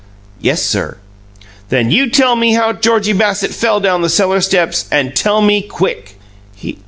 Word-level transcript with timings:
"Yes, 0.39 0.63
sir." 0.63 0.97
"Then 1.69 1.91
you 1.91 2.09
tell 2.09 2.35
me 2.35 2.53
how 2.53 2.73
Georgie 2.73 3.13
Bassett 3.13 3.51
fell 3.53 3.79
down 3.79 4.01
the 4.01 4.09
cellar 4.09 4.41
steps 4.41 4.85
and 4.91 5.15
tell 5.15 5.43
me 5.43 5.61
quick!" 5.61 6.15